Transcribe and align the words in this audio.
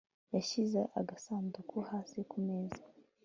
Yashyize 0.35 0.81
agasanduku 0.99 1.75
hasi 1.89 2.19
kumeza 2.29 2.83